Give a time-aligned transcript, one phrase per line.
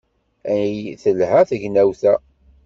[0.53, 2.13] Ay telha tegnawt-a!